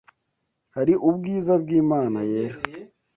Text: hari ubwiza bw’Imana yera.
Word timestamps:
hari 0.75 0.93
ubwiza 1.09 1.53
bw’Imana 1.63 2.19
yera. 2.31 2.57